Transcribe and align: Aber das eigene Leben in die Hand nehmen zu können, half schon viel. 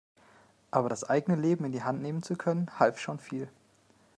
Aber 0.71 0.89
das 0.89 1.03
eigene 1.03 1.39
Leben 1.39 1.63
in 1.63 1.71
die 1.73 1.83
Hand 1.83 2.01
nehmen 2.01 2.23
zu 2.23 2.35
können, 2.35 2.71
half 2.79 2.97
schon 2.99 3.19
viel. 3.19 3.47